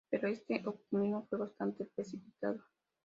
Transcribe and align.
Pero 0.09 0.29
este 0.29 0.63
optimismo 0.65 1.27
fue 1.29 1.37
bastante 1.37 1.85
precipitado. 1.85 2.57